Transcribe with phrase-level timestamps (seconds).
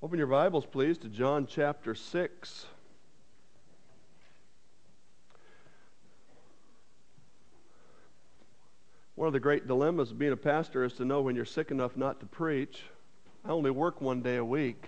[0.00, 2.66] Open your Bibles, please, to John chapter 6.
[9.16, 11.72] One of the great dilemmas of being a pastor is to know when you're sick
[11.72, 12.84] enough not to preach.
[13.44, 14.84] I only work one day a week.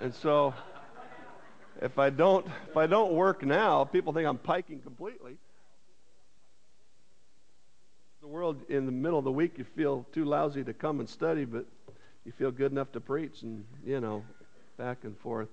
[0.00, 0.54] And so
[1.82, 5.36] if I don't if I don't work now, people think I'm piking completely.
[8.22, 11.08] The world in the middle of the week you feel too lousy to come and
[11.08, 11.66] study, but
[12.26, 14.24] you feel good enough to preach and you know,
[14.76, 15.48] back and forth.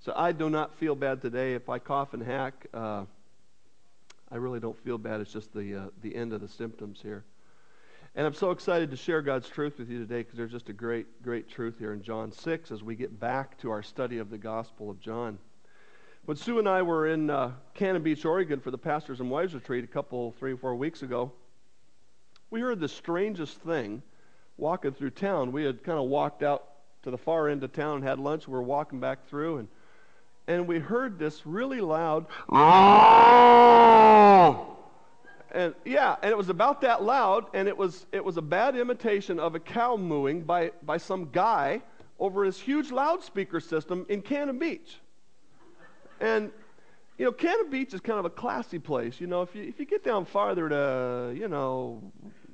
[0.00, 1.54] So I do not feel bad today.
[1.54, 3.06] If I cough and hack, uh,
[4.30, 5.22] I really don't feel bad.
[5.22, 7.24] It's just the uh, the end of the symptoms here.
[8.14, 10.72] And I'm so excited to share God's truth with you today because there's just a
[10.72, 14.28] great, great truth here in John 6 as we get back to our study of
[14.28, 15.38] the Gospel of John.
[16.24, 19.54] When Sue and I were in uh, Cannon Beach, Oregon for the Pastors and Wives
[19.54, 21.32] Retreat a couple, three or four weeks ago,
[22.50, 24.02] we heard the strangest thing
[24.58, 25.52] walking through town.
[25.52, 26.64] We had kind of walked out
[27.04, 28.46] to the far end of town and had lunch.
[28.46, 29.68] We were walking back through, and,
[30.46, 32.26] and we heard this really loud
[35.50, 38.76] and yeah, and it was about that loud, and it was it was a bad
[38.76, 41.80] imitation of a cow mooing by by some guy
[42.18, 44.98] over his huge loudspeaker system in Cannon Beach.
[46.20, 46.50] And
[47.16, 49.20] you know, Cannon Beach is kind of a classy place.
[49.20, 52.02] You know, if you if you get down farther to you know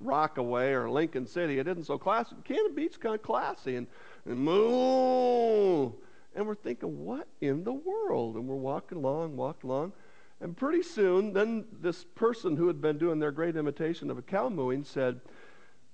[0.05, 2.36] Rockaway or Lincoln City, it isn't so classy.
[2.44, 3.86] Cannon Beach kind of classy, and
[4.27, 5.92] and moo,
[6.34, 8.36] and we're thinking, what in the world?
[8.36, 9.92] And we're walking along, walking along
[10.41, 14.22] and pretty soon, then this person who had been doing their great imitation of a
[14.22, 15.20] cow mooing said,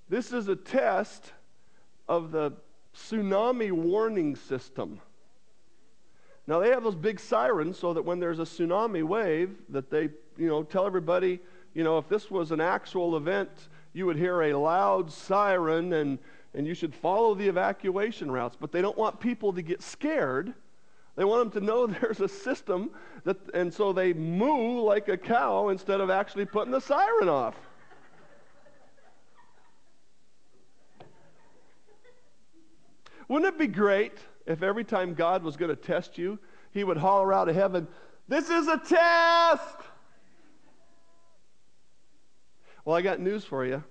[0.09, 1.33] This is a test
[2.09, 2.55] of the
[2.95, 5.01] tsunami warning system.
[6.47, 10.09] Now they have those big sirens so that when there's a tsunami wave, that they,
[10.37, 11.39] you know, tell everybody,
[11.75, 13.51] you know, if this was an actual event,
[13.93, 16.19] you would hear a loud siren and,
[16.55, 18.57] and you should follow the evacuation routes.
[18.59, 20.55] But they don't want people to get scared.
[21.17, 22.91] They want them to know there's a system,
[23.25, 27.57] that, and so they moo like a cow instead of actually putting the siren off.
[33.29, 36.39] Wouldn't it be great if every time God was going to test you,
[36.73, 37.87] he would holler out of heaven,
[38.27, 39.77] This is a test!
[42.91, 43.85] Well, I got news for you.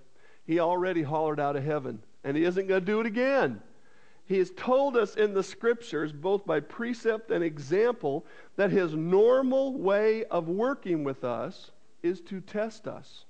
[0.43, 3.61] He already hollered out of heaven, and he isn't going to do it again.
[4.25, 8.25] He has told us in the scriptures, both by precept and example,
[8.57, 11.71] that his normal way of working with us
[12.03, 13.23] is to test us.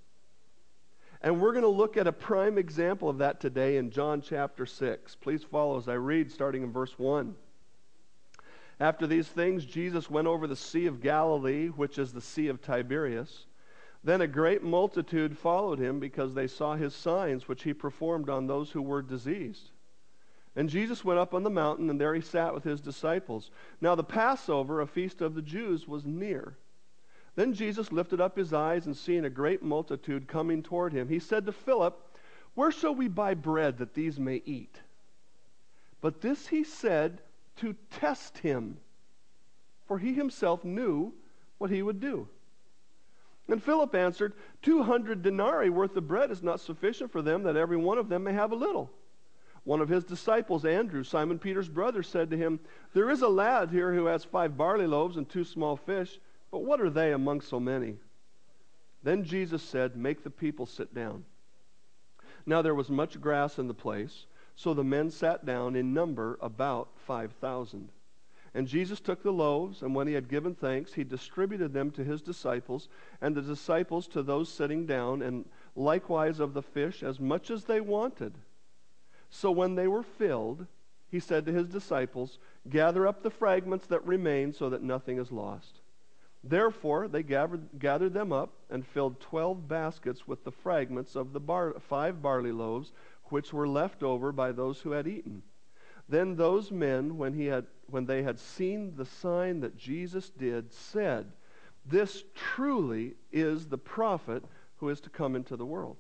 [1.22, 4.66] And we're going to look at a prime example of that today in John chapter
[4.66, 5.18] 6.
[5.18, 7.36] Please follow as I read, starting in verse 1.
[8.80, 12.60] After these things, Jesus went over the Sea of Galilee, which is the Sea of
[12.60, 13.46] Tiberias.
[14.04, 18.48] Then a great multitude followed him because they saw his signs, which he performed on
[18.48, 19.72] those who were diseased.
[20.56, 23.52] And Jesus went up on the mountain, and there he sat with his disciples.
[23.82, 26.58] Now the Passover, a feast of the Jews, was near.
[27.36, 31.20] Then Jesus lifted up his eyes, and seeing a great multitude coming toward him, he
[31.20, 32.18] said to Philip,
[32.56, 34.82] Where shall we buy bread that these may eat?
[36.02, 37.22] But this he said
[37.58, 38.78] to test him,
[39.88, 41.14] for he himself knew
[41.58, 42.28] what he would do.
[43.50, 47.56] And Philip answered, Two hundred denarii worth of bread is not sufficient for them, that
[47.56, 48.92] every one of them may have a little.
[49.64, 52.60] One of his disciples, Andrew, Simon Peter's brother, said to him,
[52.94, 56.20] There is a lad here who has five barley loaves and two small fish,
[56.52, 57.96] but what are they among so many?
[59.04, 61.26] Then Jesus said, Make the people sit down.
[62.46, 66.38] Now there was much grass in the place, so the men sat down in number
[66.42, 67.90] about 5,000.
[68.54, 72.04] And Jesus took the loaves, and when he had given thanks, he distributed them to
[72.04, 72.90] his disciples,
[73.22, 75.46] and the disciples to those sitting down, and
[75.76, 78.34] likewise of the fish as much as they wanted.
[79.30, 80.66] So when they were filled,
[81.10, 82.40] he said to his disciples,
[82.70, 85.82] Gather up the fragments that remain so that nothing is lost.
[86.44, 91.40] Therefore, they gathered, gathered them up and filled twelve baskets with the fragments of the
[91.40, 92.94] bar, five barley loaves
[93.26, 95.44] which were left over by those who had eaten.
[96.10, 100.74] Then those men, when, he had, when they had seen the sign that Jesus did,
[100.74, 101.32] said,
[101.86, 104.44] This truly is the prophet
[104.78, 105.98] who is to come into the world.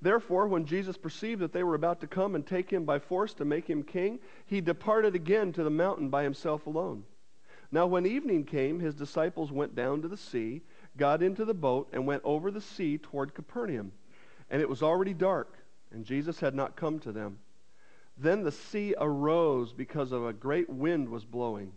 [0.00, 3.34] Therefore, when Jesus perceived that they were about to come and take him by force
[3.34, 7.04] to make him king, he departed again to the mountain by himself alone.
[7.72, 10.62] Now, when evening came, his disciples went down to the sea,
[10.96, 13.92] got into the boat, and went over the sea toward Capernaum.
[14.50, 15.58] And it was already dark,
[15.92, 17.38] and Jesus had not come to them.
[18.16, 21.72] Then the sea arose because of a great wind was blowing.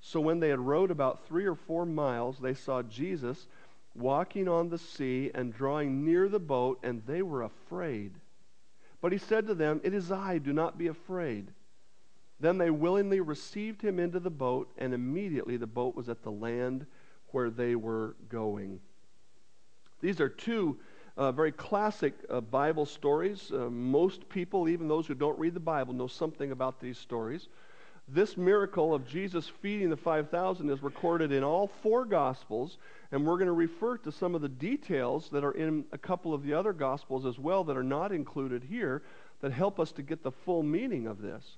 [0.00, 3.46] So when they had rowed about three or four miles, they saw Jesus
[3.94, 8.12] walking on the sea and drawing near the boat, and they were afraid.
[9.00, 11.52] But he said to them, It is I, do not be afraid.
[12.38, 16.30] Then they willingly received him into the boat, and immediately the boat was at the
[16.30, 16.86] land
[17.28, 18.80] where they were going.
[20.00, 20.78] These are two
[21.16, 23.50] uh, very classic uh, Bible stories.
[23.50, 27.48] Uh, most people, even those who don't read the Bible, know something about these stories.
[28.08, 32.78] This miracle of Jesus feeding the 5,000 is recorded in all four Gospels,
[33.10, 36.32] and we're going to refer to some of the details that are in a couple
[36.32, 39.02] of the other Gospels as well that are not included here
[39.40, 41.56] that help us to get the full meaning of this.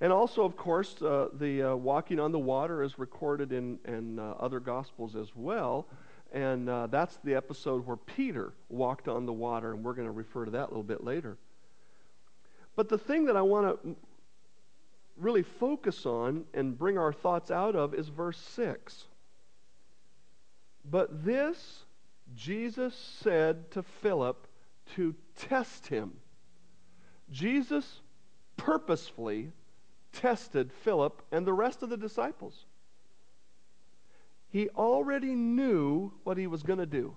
[0.00, 4.18] And also, of course, uh, the uh, walking on the water is recorded in, in
[4.18, 5.86] uh, other Gospels as well.
[6.34, 10.12] And uh, that's the episode where Peter walked on the water, and we're going to
[10.12, 11.38] refer to that a little bit later.
[12.74, 13.96] But the thing that I want to
[15.16, 19.04] really focus on and bring our thoughts out of is verse 6.
[20.90, 21.84] But this
[22.34, 24.48] Jesus said to Philip
[24.96, 26.14] to test him.
[27.30, 28.00] Jesus
[28.56, 29.52] purposefully
[30.12, 32.64] tested Philip and the rest of the disciples.
[34.54, 37.16] He already knew what he was going to do.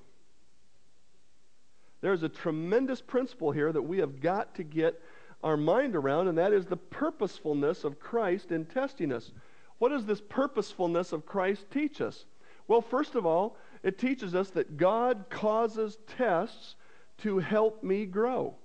[2.01, 4.99] There's a tremendous principle here that we have got to get
[5.43, 9.33] our mind around, and that is the purposefulness of Christ in testing us.
[9.77, 12.25] What does this purposefulness of Christ teach us?
[12.67, 16.73] Well, first of all, it teaches us that God causes tests
[17.19, 18.55] to help me grow.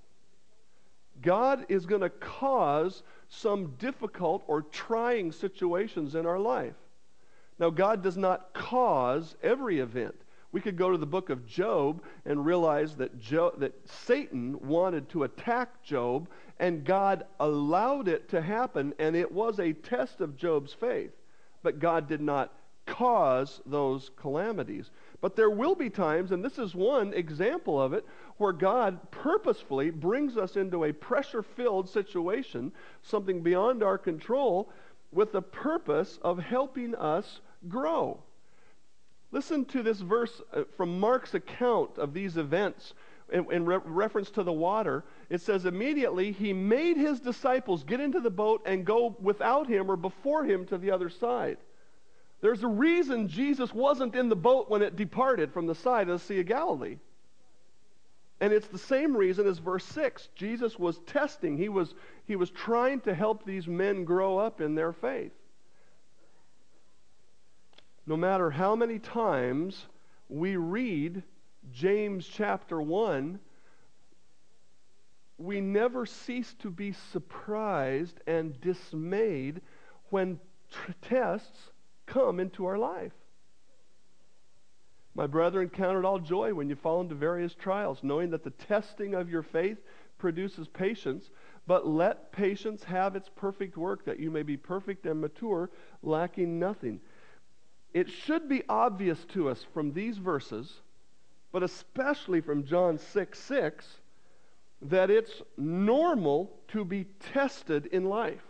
[1.20, 6.72] God is going to cause some difficult or trying situations in our life.
[7.62, 10.17] Now, God does not cause every event.
[10.50, 13.12] We could go to the book of Job and realize that,
[13.61, 16.29] that Satan wanted to attack Job,
[16.59, 21.12] and God allowed it to happen, and it was a test of Job's faith.
[21.62, 22.53] But God did not
[22.85, 24.91] cause those calamities.
[25.20, 28.05] But there will be times, and this is one example of it,
[28.38, 32.73] where God purposefully brings us into a pressure filled situation,
[33.03, 34.69] something beyond our control,
[35.12, 38.20] with the purpose of helping us grow.
[39.32, 42.93] Listen to this verse uh, from Mark's account of these events
[43.32, 45.05] in, in re- reference to the water.
[45.31, 49.91] It says, Immediately he made his disciples get into the boat and go without him
[49.91, 51.56] or before him to the other side.
[52.43, 56.20] There's a reason Jesus wasn't in the boat when it departed from the side of
[56.20, 56.99] the Sea of Galilee.
[58.41, 60.29] And it's the same reason as verse 6.
[60.35, 61.94] Jesus was testing, he was,
[62.26, 65.32] he was trying to help these men grow up in their faith
[68.06, 69.87] no matter how many times
[70.28, 71.22] we read
[71.70, 73.38] James chapter 1,
[75.38, 79.60] we never cease to be surprised and dismayed
[80.10, 80.38] when
[80.70, 81.70] tr- tests
[82.06, 83.12] come into our life.
[85.14, 88.50] My brethren, count it all joy when you fall into various trials, knowing that the
[88.50, 89.78] testing of your faith
[90.19, 91.31] produces patience.
[91.66, 95.70] But let patience have its perfect work, that you may be perfect and mature,
[96.02, 97.00] lacking nothing
[97.94, 100.81] it should be obvious to us from these verses,
[101.53, 103.87] but especially from John 6 6,
[104.83, 108.43] that it's normal to be tested in life.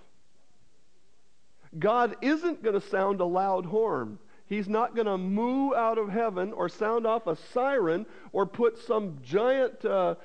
[1.79, 4.19] God isn't going to sound a loud horn.
[4.47, 8.79] He's not going to moo out of heaven or sound off a siren or put
[8.79, 10.17] some giant uh,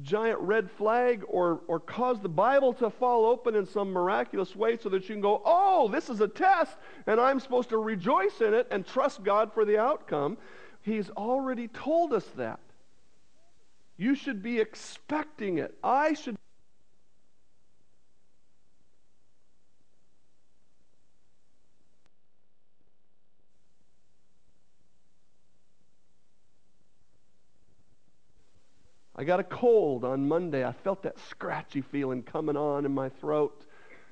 [0.00, 4.78] giant red flag or, or cause the Bible to fall open in some miraculous way
[4.78, 6.76] so that you can go, oh, this is a test,
[7.06, 10.38] and I'm supposed to rejoice in it and trust God for the outcome.
[10.80, 12.60] He's already told us that.
[13.98, 15.76] You should be expecting it.
[15.84, 16.36] I should
[29.22, 30.66] I got a cold on Monday.
[30.66, 33.64] I felt that scratchy feeling coming on in my throat.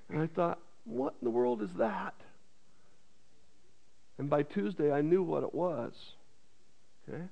[0.09, 2.15] And I thought, what in the world is that?
[4.19, 5.95] And by Tuesday, I knew what it was.
[7.09, 7.25] Okay?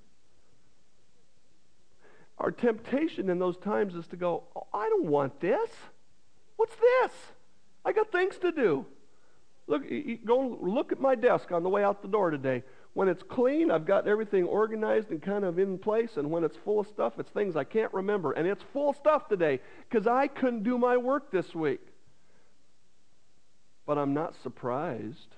[2.38, 5.70] Our temptation in those times is to go, oh, I don't want this.
[6.56, 7.12] What's this?
[7.84, 8.86] I got things to do.
[9.68, 9.84] Look,
[10.24, 12.64] go look at my desk on the way out the door today.
[12.98, 16.16] When it's clean, I've got everything organized and kind of in place.
[16.16, 18.32] And when it's full of stuff, it's things I can't remember.
[18.32, 21.78] And it's full of stuff today because I couldn't do my work this week.
[23.86, 25.36] But I'm not surprised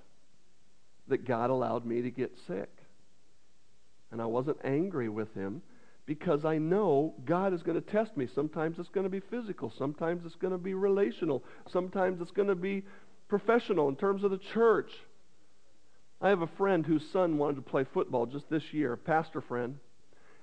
[1.09, 2.71] that God allowed me to get sick.
[4.11, 5.61] And I wasn't angry with him
[6.07, 8.27] because I know God is going to test me.
[8.35, 12.49] Sometimes it's going to be physical, sometimes it's going to be relational, sometimes it's going
[12.49, 12.85] to be
[13.29, 14.93] professional in terms of the church.
[16.21, 19.41] I have a friend whose son wanted to play football just this year, a pastor
[19.41, 19.79] friend.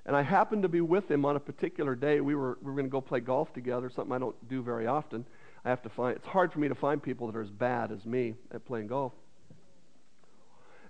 [0.05, 2.21] And I happened to be with him on a particular day.
[2.21, 4.87] We were, we were going to go play golf together, something I don't do very
[4.87, 5.25] often.
[5.65, 7.91] I have to find, it's hard for me to find people that are as bad
[7.91, 9.11] as me at playing golf.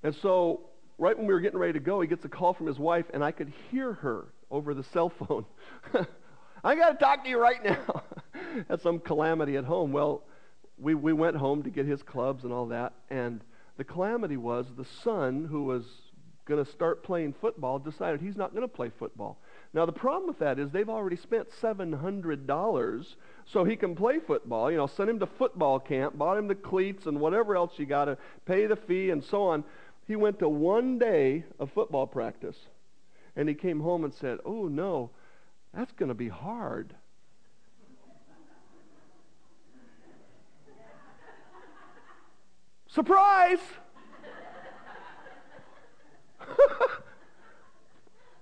[0.03, 0.61] And so,
[0.99, 3.05] right when we were getting ready to go, he gets a call from his wife,
[3.11, 5.45] and I could hear her over the cell phone.
[6.63, 8.03] I got to talk to you right now.
[8.69, 9.91] Had some calamity at home.
[9.91, 10.23] Well,
[10.77, 13.41] we, we went home to get his clubs and all that, and
[13.77, 15.85] the calamity was the son who was
[16.45, 19.37] going to start playing football decided he's not going to play football.
[19.73, 23.15] Now, the problem with that is they've already spent $700
[23.45, 24.71] so he can play football.
[24.71, 27.85] You know, sent him to football camp, bought him the cleats and whatever else you
[27.85, 29.63] got to pay the fee and so on.
[30.07, 32.57] He went to one day of football practice
[33.35, 35.11] and he came home and said, Oh, no,
[35.73, 36.95] that's going to be hard.
[42.97, 43.59] Surprise!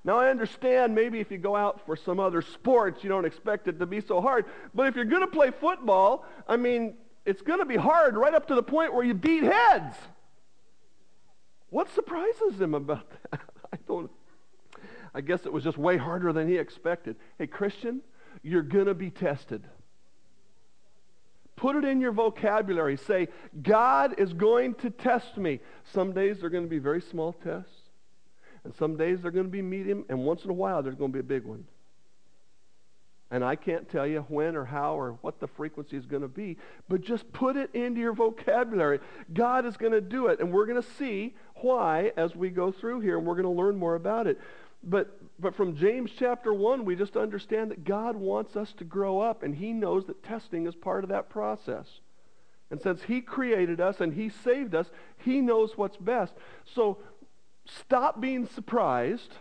[0.06, 3.68] now, I understand maybe if you go out for some other sports, you don't expect
[3.68, 4.46] it to be so hard.
[4.74, 6.94] But if you're going to play football, I mean,
[7.26, 9.98] it's going to be hard right up to the point where you beat heads.
[11.70, 13.42] What surprises him about that?
[13.74, 14.10] I don't.
[15.14, 17.18] I guess it was just way harder than he expected.
[17.38, 18.00] Hey, Christian,
[18.42, 19.66] you're going to be tested.
[21.56, 22.98] Put it in your vocabulary.
[22.98, 23.30] Say,
[23.62, 25.62] God is going to test me.
[25.94, 27.72] Some days they're going to be very small tests,
[28.64, 31.12] and some days they're going to be medium, and once in a while there's going
[31.12, 31.66] to be a big one.
[33.32, 36.28] And I can't tell you when or how or what the frequency is going to
[36.28, 36.58] be,
[36.88, 39.00] but just put it into your vocabulary.
[39.34, 42.72] God is going to do it, and we're going to see why as we go
[42.72, 44.40] through here, and we're going to learn more about it.
[44.86, 49.20] But, but from James chapter 1, we just understand that God wants us to grow
[49.20, 51.88] up, and He knows that testing is part of that process.
[52.70, 56.34] And since He created us and He saved us, He knows what's best.
[56.76, 57.00] So
[57.66, 59.34] stop being surprised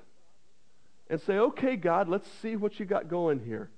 [1.11, 3.71] and say, okay, God, let's see what you got going here.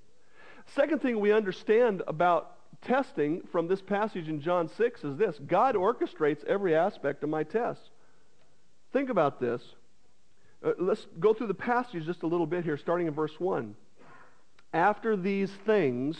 [0.67, 5.75] Second thing we understand about testing from this passage in John 6 is this God
[5.75, 7.89] orchestrates every aspect of my test.
[8.93, 9.61] Think about this.
[10.63, 13.75] Uh, let's go through the passage just a little bit here, starting in verse 1.
[14.73, 16.17] After these things,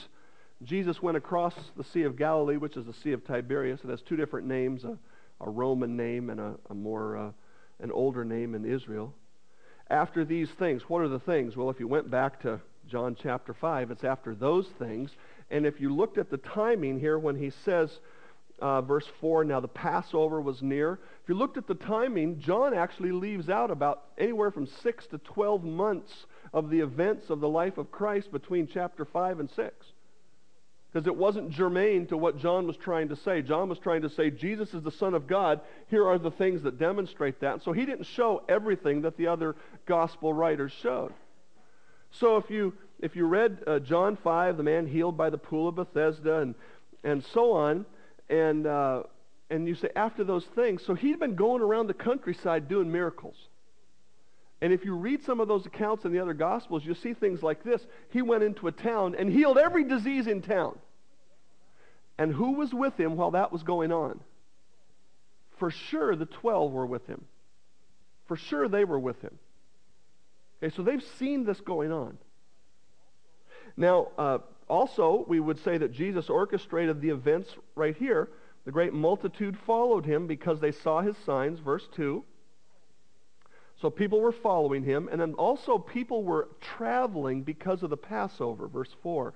[0.63, 3.81] Jesus went across the Sea of Galilee, which is the Sea of Tiberias.
[3.83, 4.97] It has two different names a,
[5.41, 7.31] a Roman name and a, a more uh,
[7.79, 9.13] an older name in Israel.
[9.89, 11.55] After these things, what are the things?
[11.55, 15.11] Well, if you went back to John chapter 5, it's after those things.
[15.49, 17.99] And if you looked at the timing here when he says,
[18.59, 20.99] uh, verse 4, now the Passover was near.
[21.23, 25.17] If you looked at the timing, John actually leaves out about anywhere from 6 to
[25.19, 29.85] 12 months of the events of the life of Christ between chapter 5 and 6.
[30.91, 33.41] Because it wasn't germane to what John was trying to say.
[33.41, 35.59] John was trying to say, Jesus is the Son of God.
[35.87, 37.61] Here are the things that demonstrate that.
[37.61, 41.13] So he didn't show everything that the other gospel writers showed.
[42.11, 45.67] So if you, if you read uh, John 5, the man healed by the pool
[45.67, 46.55] of Bethesda, and,
[47.03, 47.85] and so on,
[48.29, 49.03] and, uh,
[49.49, 53.35] and you say, after those things, so he'd been going around the countryside doing miracles.
[54.61, 57.43] And if you read some of those accounts in the other Gospels, you'll see things
[57.43, 57.85] like this.
[58.09, 60.77] He went into a town and healed every disease in town.
[62.17, 64.19] And who was with him while that was going on?
[65.57, 67.25] For sure, the 12 were with him.
[68.25, 69.37] For sure, they were with him.
[70.61, 72.17] Okay, so they've seen this going on.
[73.75, 78.29] Now, uh, also, we would say that Jesus orchestrated the events right here.
[78.65, 82.23] The great multitude followed him because they saw his signs, verse 2.
[83.81, 88.67] So people were following him, and then also people were traveling because of the Passover,
[88.67, 89.33] verse 4.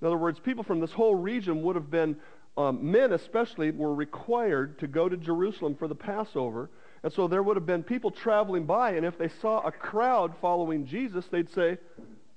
[0.00, 2.16] In other words, people from this whole region would have been,
[2.56, 6.70] um, men especially, were required to go to Jerusalem for the Passover.
[7.04, 10.34] And so there would have been people traveling by, and if they saw a crowd
[10.40, 11.78] following Jesus, they'd say,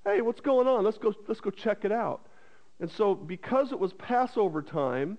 [0.03, 0.83] Hey, what's going on?
[0.83, 2.24] Let's go, let's go check it out.
[2.79, 5.17] And so, because it was Passover time,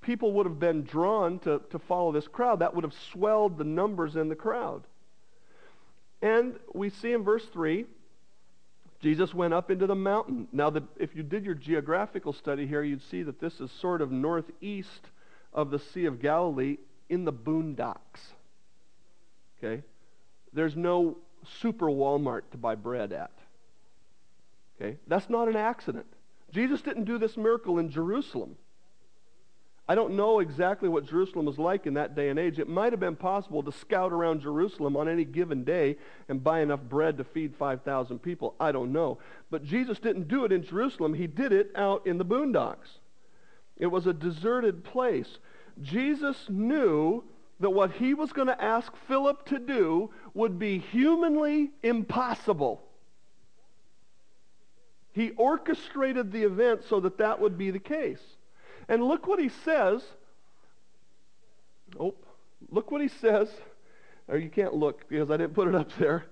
[0.00, 2.60] people would have been drawn to, to follow this crowd.
[2.60, 4.82] That would have swelled the numbers in the crowd.
[6.20, 7.86] And we see in verse 3,
[9.00, 10.48] Jesus went up into the mountain.
[10.52, 14.02] Now, the, if you did your geographical study here, you'd see that this is sort
[14.02, 15.10] of northeast
[15.52, 18.32] of the Sea of Galilee in the boondocks.
[19.58, 19.82] Okay?
[20.52, 21.18] There's no
[21.60, 23.30] super Walmart to buy bread at.
[24.80, 24.96] Okay?
[25.06, 26.06] That's not an accident.
[26.52, 28.56] Jesus didn't do this miracle in Jerusalem.
[29.90, 32.58] I don't know exactly what Jerusalem was like in that day and age.
[32.58, 35.96] It might have been possible to scout around Jerusalem on any given day
[36.28, 38.54] and buy enough bread to feed 5,000 people.
[38.60, 39.18] I don't know.
[39.50, 42.98] But Jesus didn't do it in Jerusalem, he did it out in the boondocks.
[43.78, 45.38] It was a deserted place.
[45.80, 47.24] Jesus knew
[47.60, 52.82] that what he was going to ask Philip to do would be humanly impossible.
[55.12, 58.20] He orchestrated the event so that that would be the case.
[58.88, 60.02] And look what he says.
[61.98, 62.14] Oh,
[62.70, 63.48] look what he says.
[64.28, 66.24] Or you can't look because I didn't put it up there.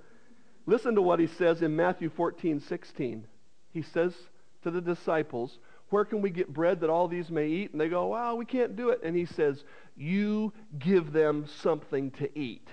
[0.66, 3.26] Listen to what he says in Matthew 14, 16.
[3.72, 4.14] He says
[4.62, 5.58] to the disciples,
[5.90, 7.72] Where can we get bread that all these may eat?
[7.72, 9.00] And they go, Well, we can't do it.
[9.02, 9.62] And he says,
[9.96, 12.68] You give them something to eat.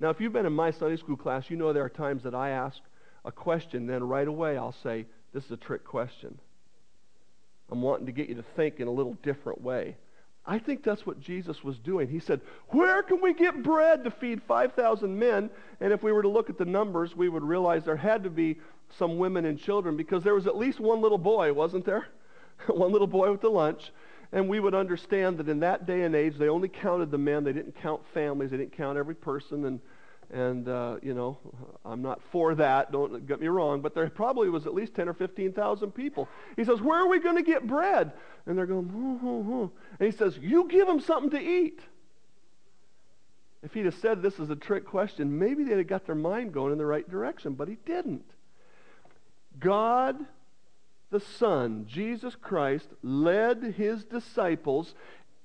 [0.00, 2.34] Now, if you've been in my Sunday school class, you know there are times that
[2.34, 2.78] I ask
[3.24, 6.38] a question, then right away I'll say, This is a trick question.
[7.70, 9.96] I'm wanting to get you to think in a little different way.
[10.46, 12.08] I think that's what Jesus was doing.
[12.08, 15.48] He said, Where can we get bread to feed 5,000 men?
[15.80, 18.30] And if we were to look at the numbers, we would realize there had to
[18.30, 18.58] be
[18.98, 22.08] some women and children because there was at least one little boy, wasn't there?
[22.66, 23.90] one little boy with the lunch.
[24.32, 27.44] And we would understand that in that day and age, they only counted the men.
[27.44, 28.50] They didn't count families.
[28.50, 29.64] They didn't count every person.
[29.64, 29.80] And
[30.32, 31.38] and, uh, you know,
[31.84, 35.08] I'm not for that, don't get me wrong, but there probably was at least 10
[35.08, 36.28] or 15,000 people.
[36.56, 38.12] He says, Where are we going to get bread?
[38.46, 39.72] And they're going, hoo, hoo, hoo.
[39.98, 41.80] And he says, You give them something to eat.
[43.62, 46.52] If he'd have said this is a trick question, maybe they'd have got their mind
[46.52, 48.30] going in the right direction, but he didn't.
[49.58, 50.16] God,
[51.10, 54.94] the Son, Jesus Christ, led his disciples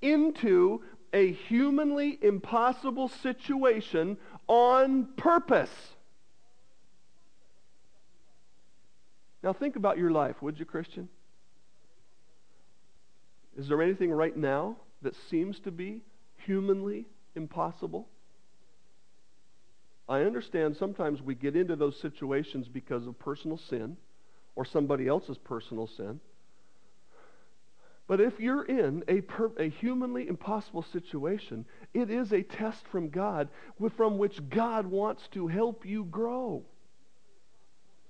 [0.02, 0.82] into
[1.14, 4.18] a humanly impossible situation
[4.50, 5.70] on purpose.
[9.41, 11.08] Now, think about your life, would you, Christian?
[13.58, 16.01] Is there anything right now that seems to be
[16.46, 18.10] humanly impossible?
[20.10, 23.96] I understand sometimes we get into those situations because of personal sin
[24.56, 26.20] or somebody else's personal sin.
[28.10, 31.63] But if you're in a, per, a humanly impossible situation,
[31.94, 33.50] it is a test from God
[33.96, 36.63] from which God wants to help you grow.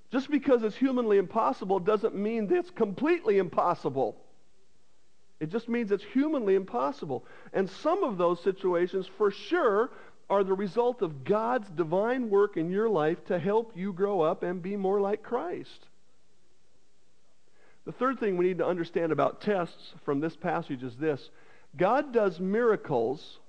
[0.10, 4.15] Just because it's humanly impossible doesn't mean that it's completely impossible.
[5.41, 7.25] It just means it's humanly impossible.
[7.51, 9.92] And some of those situations, for sure,
[10.29, 14.44] are the result of God's divine work in your life to help you grow up
[14.44, 15.89] and be more like Christ.
[17.90, 21.32] The third thing we need to understand about tests from this passage is this
[21.75, 23.40] God does miracles,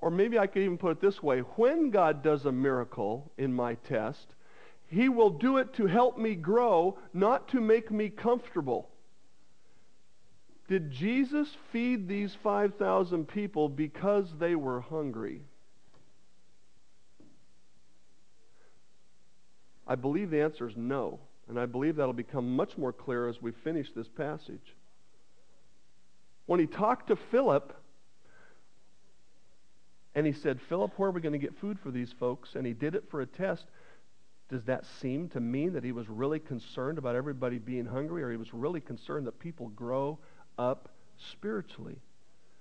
[0.00, 3.54] or maybe I could even put it this way when God does a miracle in
[3.54, 4.34] my test,
[4.88, 8.90] He will do it to help me grow, not to make me comfortable.
[10.66, 15.42] Did Jesus feed these 5,000 people because they were hungry?
[19.86, 21.20] I believe the answer is no.
[21.50, 24.76] And I believe that'll become much more clear as we finish this passage.
[26.46, 27.76] When he talked to Philip,
[30.14, 32.54] and he said, Philip, where are we going to get food for these folks?
[32.54, 33.64] And he did it for a test.
[34.48, 38.30] Does that seem to mean that he was really concerned about everybody being hungry, or
[38.30, 40.18] he was really concerned that people grow
[40.56, 40.88] up
[41.32, 41.96] spiritually?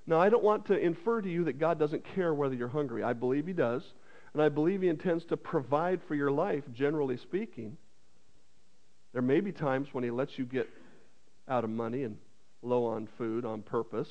[0.08, 3.04] Now, I don't want to infer to you that God doesn't care whether you're hungry.
[3.04, 3.84] I believe he does.
[4.34, 7.78] And I believe he intends to provide for your life, generally speaking.
[9.14, 10.70] There may be times when he lets you get
[11.48, 12.18] out of money and
[12.62, 14.10] low on food on purpose.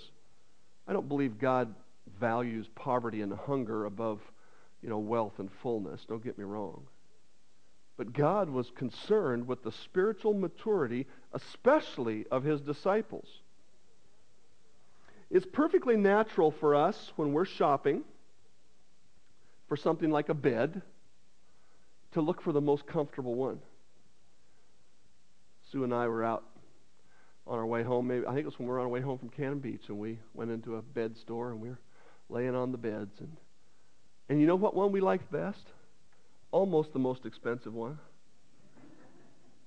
[0.86, 1.74] I don't believe God
[2.18, 4.20] values poverty and hunger above,
[4.82, 6.04] you know, wealth and fullness.
[6.08, 6.82] Don't get me wrong.
[7.96, 13.26] But God was concerned with the spiritual maturity, especially of his disciples.
[15.30, 18.02] It's perfectly natural for us when we're shopping
[19.68, 20.80] for something like a bed
[22.12, 23.60] to look for the most comfortable one.
[25.70, 26.44] Sue and I were out
[27.46, 28.08] on our way home.
[28.08, 29.88] Maybe I think it was when we were on our way home from Cannon Beach,
[29.88, 31.80] and we went into a bed store and we were
[32.28, 33.20] laying on the beds.
[33.20, 33.36] And
[34.28, 35.64] and you know what one we liked best?
[36.50, 37.98] Almost the most expensive one,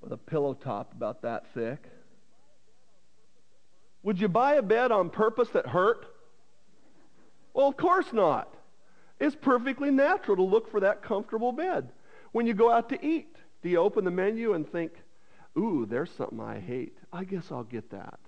[0.02, 1.84] with a pillow top about that thick.
[4.04, 6.08] Would you buy a bed on purpose that hurt?
[7.54, 8.52] Well, of course not.
[9.20, 11.90] It's perfectly natural to look for that comfortable bed.
[12.32, 14.94] When you go out to eat, do you open the menu and think,
[15.58, 16.98] ooh, there's something I hate.
[17.12, 18.20] I guess I'll get that.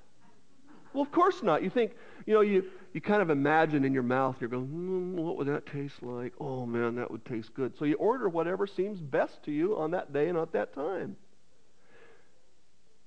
[0.93, 1.63] Well, of course not.
[1.63, 1.93] You think,
[2.25, 5.47] you know, you, you kind of imagine in your mouth, you're going, mm, what would
[5.47, 6.33] that taste like?
[6.39, 7.75] Oh, man, that would taste good.
[7.77, 11.15] So you order whatever seems best to you on that day and at that time.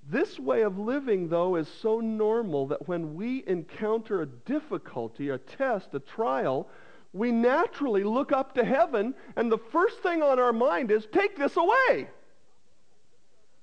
[0.08, 5.38] This way of living, though, is so normal that when we encounter a difficulty, a
[5.38, 6.68] test, a trial,
[7.12, 11.36] we naturally look up to heaven, and the first thing on our mind is, take
[11.36, 12.08] this away.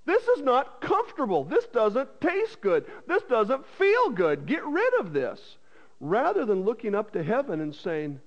[0.06, 1.44] This is not comfortable.
[1.44, 2.86] This doesn't taste good.
[3.08, 4.46] This doesn't feel good.
[4.46, 5.40] Get rid of this.
[6.00, 8.20] Rather than looking up to heaven and saying,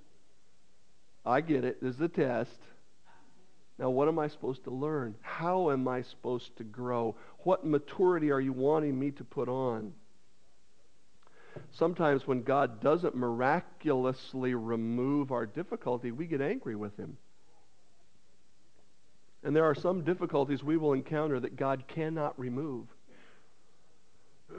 [1.25, 1.83] I get it.
[1.83, 2.59] This is a test.
[3.79, 5.17] Now, what am I supposed to learn?
[5.21, 7.15] How am I supposed to grow?
[7.41, 9.93] What maturity are you wanting me to put on?
[11.73, 17.19] Sometimes when God doesn't miraculously remove our difficulty, we get angry with Him.
[19.47, 22.89] And there are some difficulties we will encounter that God cannot remove.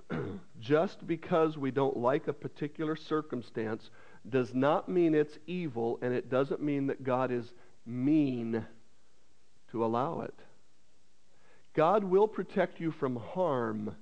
[0.62, 3.90] Just because we don't like a particular circumstance
[4.30, 7.52] does not mean it's evil, and it doesn't mean that God is
[7.86, 8.66] mean
[9.72, 10.34] to allow it.
[11.74, 13.94] God will protect you from harm,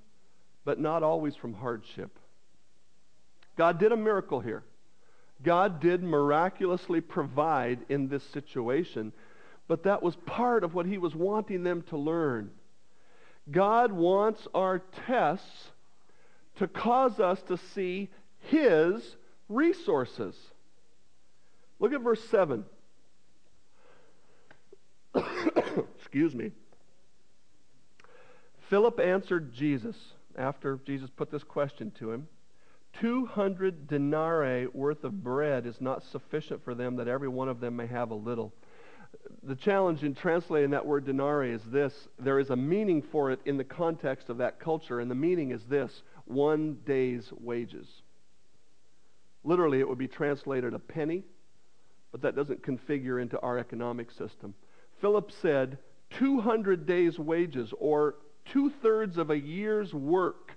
[0.65, 2.19] but not always from hardship.
[3.57, 4.63] God did a miracle here.
[5.41, 9.13] God did miraculously provide in this situation,
[9.67, 12.51] but that was part of what he was wanting them to learn.
[13.49, 15.71] God wants our tests
[16.57, 19.15] to cause us to see his
[19.49, 20.35] resources.
[21.79, 22.65] Look at verse 7.
[25.99, 26.51] Excuse me.
[28.69, 29.95] Philip answered Jesus
[30.37, 32.27] after Jesus put this question to him
[32.99, 37.75] 200 denarii worth of bread is not sufficient for them that every one of them
[37.75, 38.53] may have a little.
[39.43, 43.39] The challenge in translating that word denarii is this there is a meaning for it
[43.45, 47.87] in the context of that culture, and the meaning is this one day's wages.
[49.43, 51.23] Literally, it would be translated a penny,
[52.11, 54.55] but that doesn't configure into our economic system.
[55.01, 55.77] Philip said
[56.11, 60.53] 200 days' wages, or two thirds of a year's work,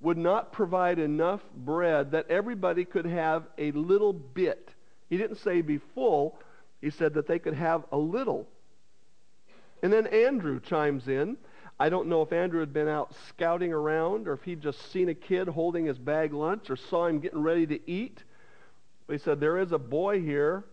[0.00, 4.70] would not provide enough bread that everybody could have a little bit.
[5.08, 6.38] He didn't say be full,
[6.82, 8.46] he said that they could have a little.
[9.82, 11.38] And then Andrew chimes in.
[11.80, 15.08] I don't know if Andrew had been out scouting around or if he'd just seen
[15.08, 18.22] a kid holding his bag lunch or saw him getting ready to eat.
[19.06, 20.64] But he said, There is a boy here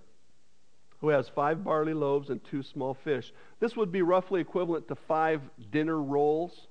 [1.00, 3.32] who has five barley loaves and two small fish.
[3.62, 5.42] This would be roughly equivalent to five
[5.72, 6.68] dinner rolls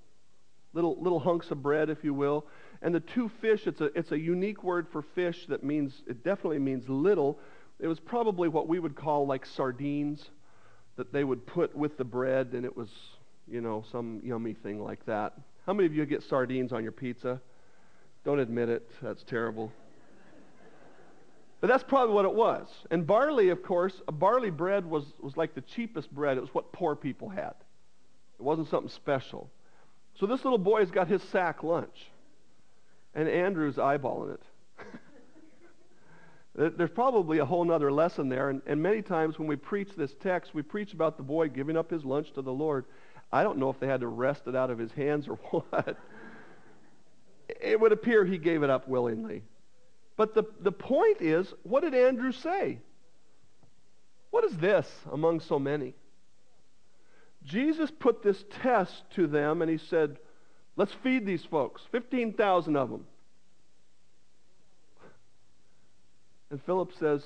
[0.72, 2.46] little, little hunks of bread, if you will.
[2.82, 6.22] And the two fish, it's a, it's a unique word for fish that means, it
[6.22, 7.38] definitely means little.
[7.80, 10.30] It was probably what we would call like sardines
[10.96, 12.88] that they would put with the bread, and it was,
[13.46, 15.34] you know, some yummy thing like that.
[15.64, 17.40] How many of you get sardines on your pizza?
[18.24, 18.90] Don't admit it.
[19.00, 19.72] That's terrible.
[21.60, 22.68] But that's probably what it was.
[22.90, 26.36] And barley, of course, a barley bread was, was like the cheapest bread.
[26.36, 27.54] It was what poor people had.
[28.38, 29.50] It wasn't something special.
[30.18, 32.06] So this little boy's got his sack lunch,
[33.14, 34.42] and Andrew's eyeballing it.
[36.58, 40.12] There's probably a whole other lesson there, and, and many times when we preach this
[40.20, 42.84] text, we preach about the boy giving up his lunch to the Lord.
[43.30, 45.96] I don't know if they had to wrest it out of his hands or what.
[47.60, 49.44] It would appear he gave it up willingly.
[50.16, 52.80] But the, the point is, what did Andrew say?
[54.30, 55.94] What is this among so many?
[57.44, 60.18] Jesus put this test to them and he said,
[60.74, 63.04] Let's feed these folks, 15,000 of them.
[66.50, 67.22] And Philip says,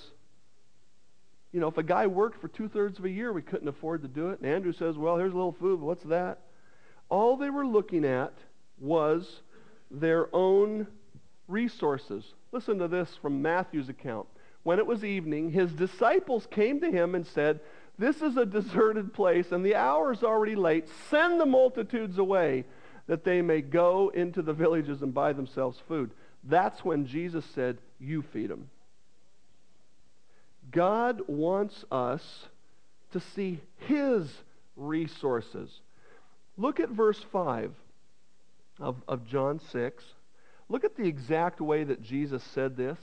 [1.52, 4.02] You know, if a guy worked for two thirds of a year, we couldn't afford
[4.02, 4.40] to do it.
[4.40, 6.40] And Andrew says, Well, here's a little food, what's that?
[7.08, 8.32] All they were looking at
[8.80, 9.40] was
[9.90, 10.86] their own
[11.46, 12.24] resources.
[12.52, 14.26] Listen to this from Matthew's account.
[14.62, 17.60] When it was evening, his disciples came to him and said,
[17.98, 20.88] this is a deserted place, and the hour is already late.
[21.10, 22.64] Send the multitudes away
[23.06, 26.12] that they may go into the villages and buy themselves food.
[26.44, 28.70] That's when Jesus said, You feed them.
[30.72, 32.22] God wants us
[33.12, 34.30] to see His
[34.76, 35.70] resources.
[36.56, 37.72] Look at verse 5
[38.80, 40.04] of, of John 6.
[40.68, 42.98] Look at the exact way that Jesus said this.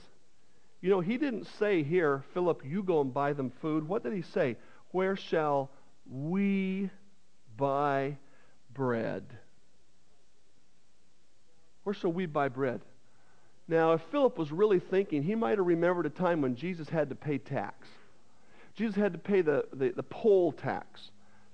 [0.80, 3.86] You know, he didn't say here, Philip, you go and buy them food.
[3.86, 4.56] What did he say?
[4.92, 5.70] Where shall
[6.10, 6.90] we
[7.56, 8.16] buy
[8.72, 9.24] bread?
[11.82, 12.80] Where shall we buy bread?
[13.70, 17.08] Now, if Philip was really thinking, he might have remembered a time when Jesus had
[17.10, 17.86] to pay tax.
[18.74, 21.00] Jesus had to pay the, the, the poll tax.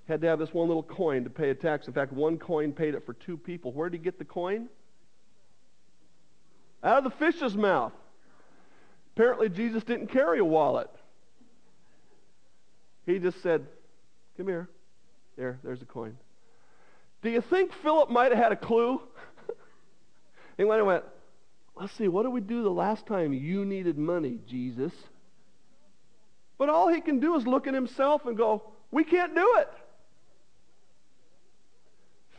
[0.06, 1.86] He had to have this one little coin to pay a tax.
[1.86, 3.70] In fact, one coin paid it for two people.
[3.70, 4.68] Where did he get the coin?
[6.82, 7.92] Out of the fish's mouth.
[9.14, 10.88] Apparently, Jesus didn't carry a wallet.
[13.04, 13.66] He just said,
[14.38, 14.70] Come here.
[15.36, 16.16] There, there's a coin.
[17.20, 19.02] Do you think Philip might have had a clue?
[20.56, 21.04] he went and went,
[21.76, 24.92] Let's see, what did we do the last time you needed money, Jesus?
[26.58, 29.68] But all he can do is look at himself and go, We can't do it.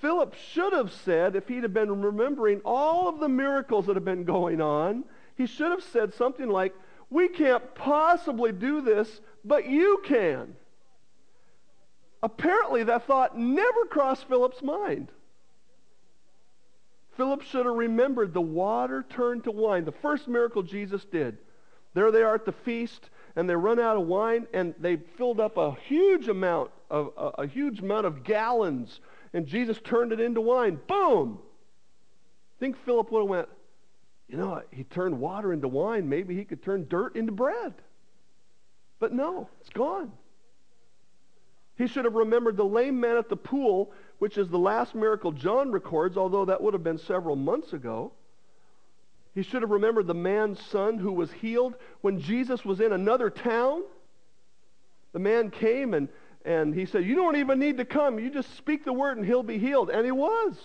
[0.01, 4.05] Philip should have said, if he'd have been remembering all of the miracles that have
[4.05, 5.03] been going on,
[5.35, 6.73] he should have said something like,
[7.09, 10.55] We can't possibly do this but you can.
[12.21, 15.09] apparently that thought never crossed Philip's mind.
[17.17, 21.39] Philip should have remembered the water turned to wine, the first miracle Jesus did.
[21.95, 25.39] There they are at the feast, and they run out of wine, and they filled
[25.39, 29.01] up a huge amount of a, a huge amount of gallons,
[29.33, 30.79] and Jesus turned it into wine.
[30.87, 31.39] Boom!
[32.59, 33.49] Think Philip would have went,
[34.27, 36.07] you know, he turned water into wine.
[36.07, 37.73] Maybe he could turn dirt into bread.
[38.99, 40.11] But no, it's gone.
[41.77, 45.31] He should have remembered the lame man at the pool, which is the last miracle
[45.31, 48.11] John records, although that would have been several months ago.
[49.35, 53.29] He should have remembered the man's son who was healed when Jesus was in another
[53.29, 53.83] town.
[55.13, 56.09] The man came and,
[56.43, 58.17] and he said, You don't even need to come.
[58.17, 59.91] You just speak the word and he'll be healed.
[59.91, 60.57] And he was.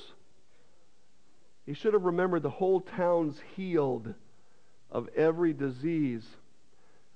[1.67, 4.15] He should have remembered the whole town's healed
[4.91, 6.25] of every disease.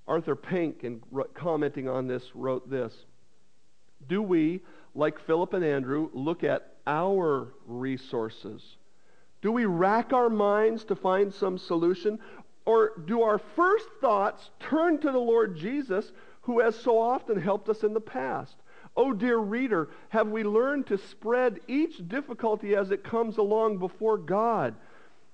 [0.06, 1.02] Arthur Pink, in
[1.34, 2.92] commenting on this, wrote this
[4.06, 4.60] Do we,
[4.96, 8.76] like Philip and Andrew, look at our resources?
[9.42, 12.18] Do we rack our minds to find some solution?
[12.64, 17.68] Or do our first thoughts turn to the Lord Jesus, who has so often helped
[17.68, 18.56] us in the past?
[18.96, 24.16] Oh, dear reader, have we learned to spread each difficulty as it comes along before
[24.16, 24.74] God?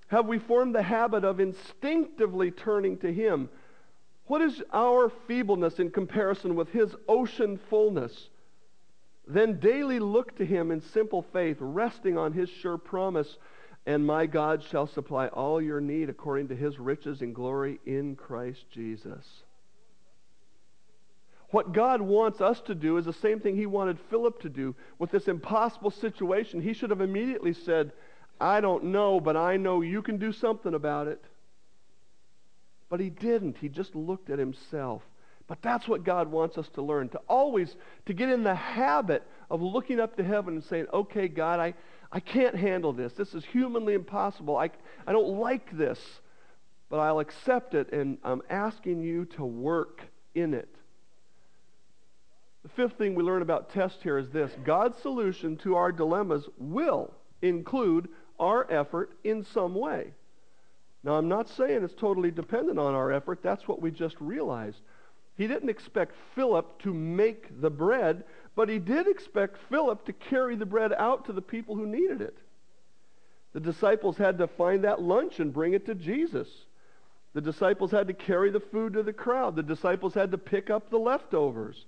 [0.09, 3.49] Have we formed the habit of instinctively turning to Him?
[4.27, 8.29] What is our feebleness in comparison with His ocean fullness?
[9.27, 13.39] Then daily look to Him in simple faith, resting on His sure promise,
[13.87, 18.17] and my God shall supply all your need according to His riches and glory in
[18.17, 19.25] Christ Jesus.
[21.53, 24.75] What God wants us to do is the same thing he wanted Philip to do
[24.99, 26.63] with this impossible situation.
[26.63, 27.93] He should have immediately said,
[28.41, 31.23] I don't know, but I know you can do something about it.
[32.89, 33.59] But he didn't.
[33.59, 35.03] He just looked at himself.
[35.53, 39.23] But that's what God wants us to learn, to always to get in the habit
[39.51, 41.75] of looking up to heaven and saying, okay, God, I,
[42.11, 43.13] I can't handle this.
[43.13, 44.57] This is humanly impossible.
[44.57, 44.71] I,
[45.07, 46.01] I don't like this,
[46.89, 50.01] but I'll accept it, and I'm asking you to work
[50.35, 50.75] in it.
[52.63, 56.49] The fifth thing we learn about test here is this God's solution to our dilemmas
[56.57, 57.13] will
[57.43, 58.09] include
[58.41, 60.15] our effort in some way.
[61.05, 63.41] Now, I'm not saying it's totally dependent on our effort.
[63.43, 64.79] That's what we just realized.
[65.37, 70.57] He didn't expect Philip to make the bread, but he did expect Philip to carry
[70.57, 72.37] the bread out to the people who needed it.
[73.53, 76.49] The disciples had to find that lunch and bring it to Jesus.
[77.35, 79.57] The disciples had to carry the food to the crowd.
[79.57, 81.87] The disciples had to pick up the leftovers.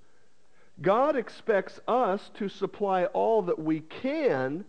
[0.81, 4.65] God expects us to supply all that we can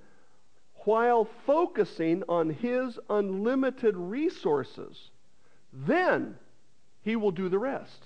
[0.83, 5.09] while focusing on His unlimited resources.
[5.73, 6.35] Then
[7.01, 8.03] He will do the rest.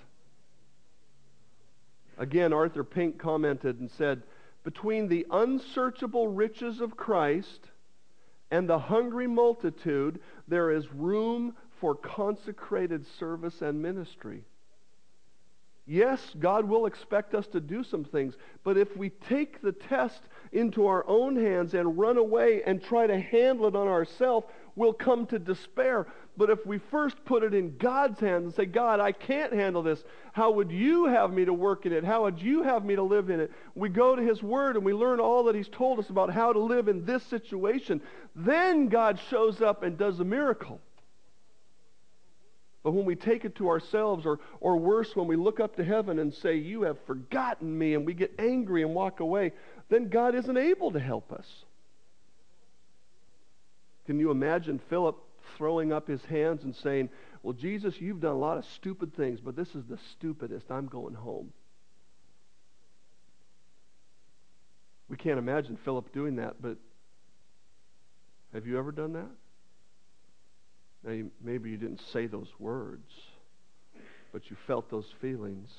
[2.20, 4.24] Again, Arthur Pink commented and said,
[4.66, 7.72] Between the unsearchable riches of Christ
[8.52, 14.44] and the hungry multitude, there is room for consecrated service and ministry.
[15.86, 20.22] Yes, God will expect us to do some things, but if we take the test
[20.52, 24.94] into our own hands and run away and try to handle it on ourselves, we'll
[24.94, 26.06] come to despair.
[26.40, 29.84] But if we first put it in God's hands and say, God, I can't handle
[29.84, 30.02] this.
[30.32, 32.06] How would you have me to work in it?
[32.06, 33.52] How would you have me to live in it?
[33.76, 36.54] We go to His Word and we learn all that He's told us about how
[36.54, 38.00] to live in this situation.
[38.38, 40.80] Then God shows up and does a miracle.
[42.84, 45.84] But when we take it to ourselves, or, or worse, when we look up to
[45.84, 49.52] heaven and say, You have forgotten me, and we get angry and walk away,
[49.90, 51.66] then God isn't able to help us.
[54.06, 55.18] Can you imagine Philip
[55.58, 57.10] throwing up his hands and saying,
[57.44, 60.72] Well, Jesus, you've done a lot of stupid things, but this is the stupidest.
[60.72, 61.52] I'm going home.
[65.08, 66.78] We can't imagine Philip doing that, but
[68.54, 69.30] have you ever done that?
[71.04, 73.10] Now, you, maybe you didn't say those words,
[74.32, 75.70] but you felt those feelings.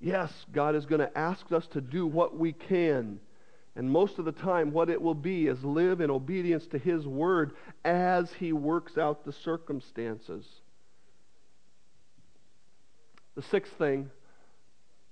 [0.00, 3.18] Yes, God is going to ask us to do what we can.
[3.78, 7.06] And most of the time, what it will be is live in obedience to His
[7.06, 7.52] Word
[7.84, 10.44] as He works out the circumstances.
[13.36, 14.10] The sixth thing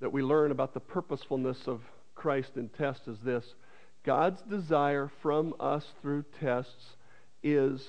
[0.00, 1.80] that we learn about the purposefulness of
[2.16, 3.54] Christ in tests is this
[4.02, 6.96] God's desire from us through tests
[7.44, 7.88] is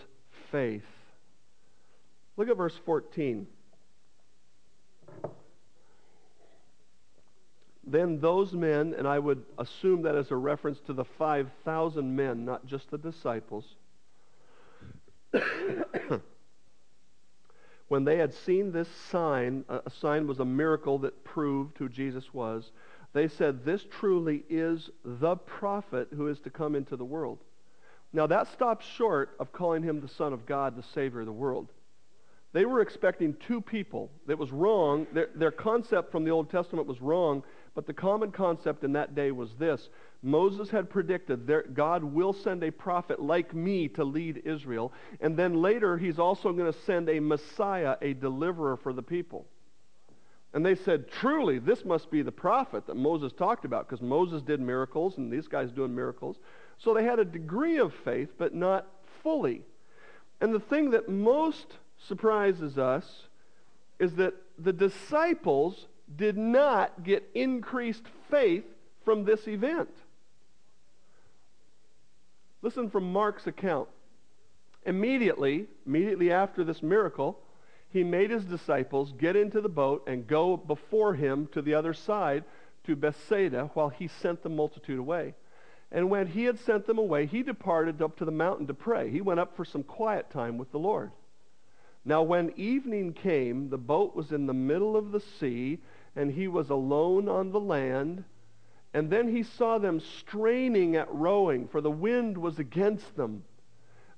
[0.52, 0.86] faith.
[2.38, 3.48] Look at verse 14.
[7.90, 12.44] Then those men, and I would assume that as a reference to the 5,000 men,
[12.44, 13.76] not just the disciples,
[17.88, 22.34] when they had seen this sign, a sign was a miracle that proved who Jesus
[22.34, 22.72] was,
[23.14, 27.40] They said, This truly is the prophet who is to come into the world.
[28.12, 31.32] Now, that stops short of calling him the Son of God, the Savior of the
[31.32, 31.72] world.
[32.54, 34.10] They were expecting two people.
[34.26, 35.08] That was wrong.
[35.14, 37.44] Their, their concept from the Old Testament was wrong,
[37.78, 39.90] but the common concept in that day was this
[40.24, 45.38] Moses had predicted that God will send a prophet like me to lead Israel, and
[45.38, 49.46] then later he's also going to send a Messiah, a deliverer for the people.
[50.56, 54.42] And they said, Truly, this must be the prophet that Moses talked about, because Moses
[54.42, 56.40] did miracles, and these guys doing miracles.
[56.80, 58.88] So they had a degree of faith, but not
[59.22, 59.62] fully.
[60.42, 61.76] And the thing that most
[62.08, 63.28] surprises us
[64.00, 65.86] is that the disciples
[66.16, 68.64] did not get increased faith
[69.04, 69.90] from this event.
[72.62, 73.88] Listen from Mark's account.
[74.86, 77.40] Immediately, immediately after this miracle,
[77.90, 81.94] he made his disciples get into the boat and go before him to the other
[81.94, 82.44] side
[82.86, 85.36] to Bethsaida while he sent the multitude away.
[85.92, 89.10] And when he had sent them away, he departed up to the mountain to pray.
[89.10, 91.12] He went up for some quiet time with the Lord.
[92.04, 95.80] Now, when evening came, the boat was in the middle of the sea,
[96.18, 98.24] and he was alone on the land.
[98.94, 103.44] And then he saw them straining at rowing, for the wind was against them.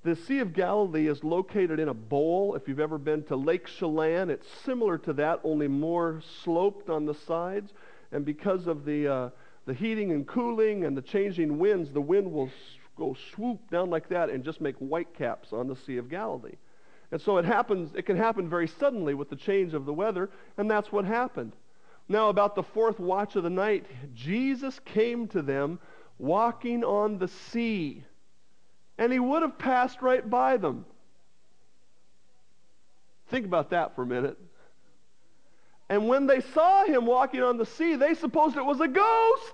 [0.03, 2.55] The Sea of Galilee is located in a bowl.
[2.55, 7.05] If you've ever been to Lake Chelan, it's similar to that, only more sloped on
[7.05, 7.73] the sides.
[8.13, 9.29] And because of the, uh,
[9.65, 12.49] the heating and cooling and the changing winds, the wind will
[12.95, 16.55] go swoop down like that and just make whitecaps on the Sea of Galilee.
[17.11, 20.29] And so it happens, it can happen very suddenly with the change of the weather,
[20.57, 21.51] and that's what happened.
[22.11, 25.79] Now, about the fourth watch of the night, Jesus came to them
[26.17, 28.03] walking on the sea,
[28.97, 30.85] and he would have passed right by them.
[33.29, 34.37] Think about that for a minute.
[35.87, 39.53] And when they saw him walking on the sea, they supposed it was a ghost.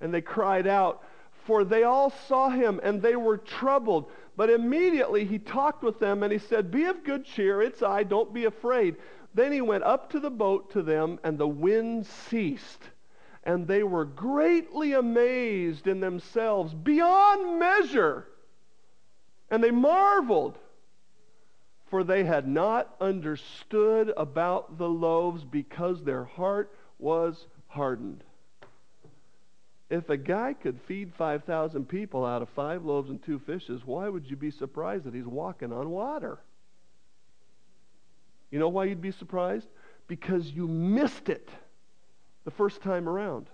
[0.00, 1.02] And they cried out,
[1.46, 4.10] for they all saw him and they were troubled.
[4.36, 8.02] But immediately he talked with them and he said, Be of good cheer, it's I,
[8.02, 8.96] don't be afraid.
[9.36, 12.82] Then he went up to the boat to them, and the wind ceased.
[13.44, 18.26] And they were greatly amazed in themselves beyond measure.
[19.48, 20.58] And they marveled
[21.86, 28.24] for they had not understood about the loaves because their heart was hardened.
[29.88, 34.08] If a guy could feed 5,000 people out of five loaves and two fishes, why
[34.08, 36.40] would you be surprised that he's walking on water?
[38.50, 39.68] You know why you'd be surprised?
[40.08, 41.48] Because you missed it
[42.44, 43.48] the first time around.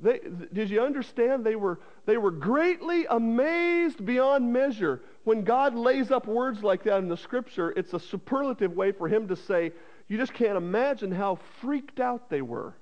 [0.00, 0.20] They,
[0.52, 1.44] did you understand?
[1.44, 5.00] They were, they were greatly amazed beyond measure.
[5.22, 9.06] When God lays up words like that in the scripture, it's a superlative way for
[9.06, 9.72] him to say,
[10.08, 12.74] you just can't imagine how freaked out they were.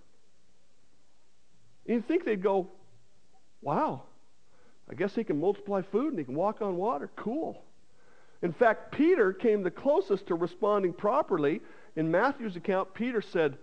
[1.84, 2.70] You'd think they'd go,
[3.60, 4.04] wow,
[4.90, 7.10] I guess he can multiply food and he can walk on water.
[7.16, 7.62] Cool.
[8.42, 11.60] In fact, Peter came the closest to responding properly.
[11.96, 13.58] In Matthew's account, Peter said,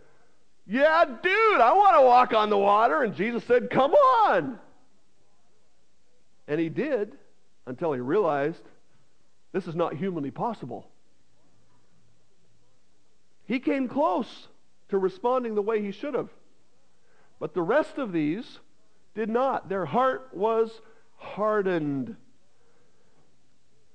[0.70, 3.02] yeah, dude, I want to walk on the water.
[3.02, 4.60] And Jesus said, Come on.
[6.48, 7.14] And he did
[7.66, 8.64] until he realized
[9.54, 10.88] this is not humanly possible.
[13.46, 14.50] He came close
[14.90, 16.30] to responding the way he should have.
[17.40, 18.60] But the rest of these
[19.16, 19.70] did not.
[19.70, 20.82] Their heart was
[21.16, 22.18] hardened.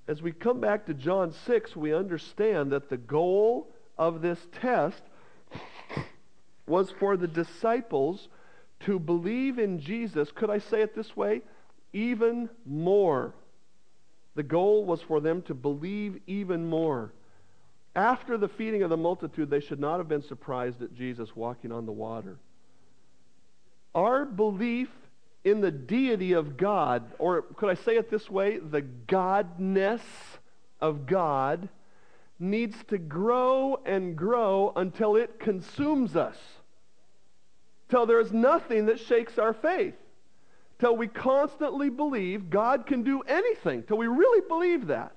[0.09, 5.03] As we come back to John 6, we understand that the goal of this test
[6.67, 8.29] was for the disciples
[8.81, 10.31] to believe in Jesus.
[10.33, 11.43] Could I say it this way?
[11.93, 13.33] Even more.
[14.35, 17.13] The goal was for them to believe even more.
[17.95, 21.71] After the feeding of the multitude, they should not have been surprised at Jesus walking
[21.71, 22.39] on the water.
[23.95, 24.89] Our belief
[25.45, 28.59] in the deity of God, or could I say it this way?
[28.59, 30.03] The godness
[30.81, 31.69] of God
[32.39, 36.37] needs to grow and grow until it consumes us.
[37.89, 39.95] Till there is nothing that shakes our faith.
[40.79, 43.83] Till we constantly believe God can do anything.
[43.85, 45.13] Till we really believe that.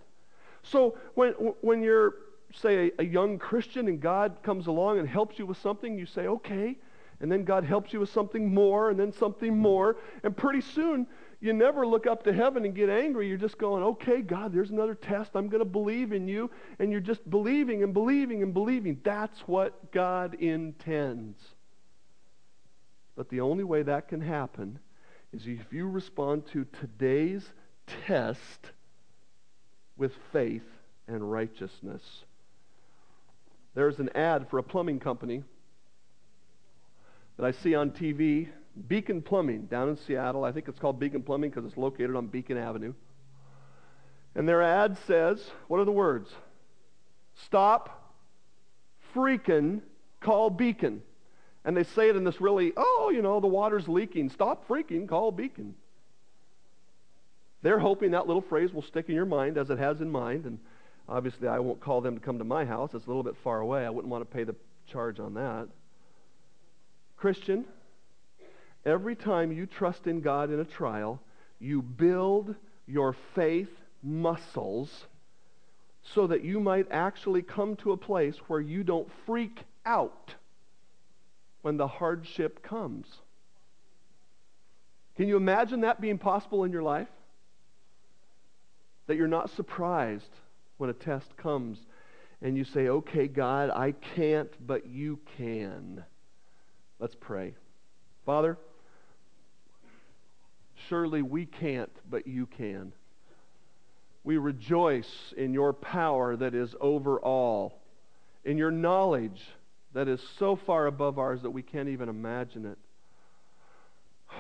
[0.63, 1.31] So when,
[1.61, 2.15] when you're,
[2.53, 6.05] say, a, a young Christian and God comes along and helps you with something, you
[6.05, 6.77] say, okay.
[7.19, 9.97] And then God helps you with something more and then something more.
[10.23, 11.07] And pretty soon,
[11.39, 13.27] you never look up to heaven and get angry.
[13.27, 15.31] You're just going, okay, God, there's another test.
[15.35, 16.49] I'm going to believe in you.
[16.79, 18.99] And you're just believing and believing and believing.
[19.03, 21.39] That's what God intends.
[23.15, 24.79] But the only way that can happen
[25.31, 27.49] is if you respond to today's
[28.05, 28.71] test
[29.97, 30.65] with faith
[31.07, 32.23] and righteousness.
[33.73, 35.43] There's an ad for a plumbing company
[37.37, 38.49] that I see on TV
[38.87, 40.43] Beacon Plumbing down in Seattle.
[40.43, 42.93] I think it's called Beacon Plumbing because it's located on Beacon Avenue.
[44.35, 46.29] And their ad says, what are the words?
[47.35, 48.13] Stop
[49.15, 49.81] freaking
[50.19, 51.01] call Beacon.
[51.63, 54.29] And they say it in this really, oh, you know, the water's leaking.
[54.29, 55.73] Stop freaking call Beacon.
[57.61, 60.45] They're hoping that little phrase will stick in your mind as it has in mind.
[60.45, 60.59] And
[61.09, 62.93] obviously, I won't call them to come to my house.
[62.93, 63.85] It's a little bit far away.
[63.85, 64.55] I wouldn't want to pay the
[64.85, 65.67] charge on that.
[67.25, 67.65] Christian,
[68.85, 71.19] every time you trust in God in a trial,
[71.57, 72.53] you build
[72.85, 73.71] your faith
[74.03, 75.07] muscles
[76.03, 80.35] so that you might actually come to a place where you don't freak out
[81.63, 83.07] when the hardship comes.
[85.17, 87.09] Can you imagine that being possible in your life?
[89.07, 90.29] That you're not surprised
[90.77, 91.79] when a test comes
[92.43, 96.03] and you say, okay, God, I can't, but you can.
[96.99, 97.53] Let's pray.
[98.25, 98.57] Father,
[100.89, 102.93] surely we can't, but you can.
[104.23, 107.81] We rejoice in your power that is over all,
[108.43, 109.41] in your knowledge
[109.93, 112.77] that is so far above ours that we can't even imagine it.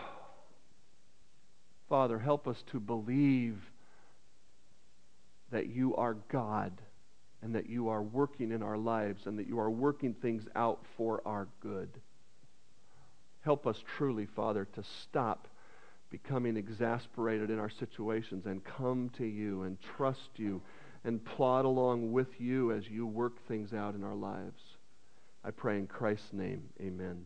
[1.89, 3.57] Father, help us to believe
[5.51, 6.81] that you are God
[7.41, 10.79] and that you are working in our lives and that you are working things out
[10.97, 11.89] for our good.
[13.45, 15.47] Help us truly, Father, to stop
[16.09, 20.63] becoming exasperated in our situations and come to you and trust you
[21.03, 24.61] and plod along with you as you work things out in our lives.
[25.43, 27.25] I pray in Christ's name, amen.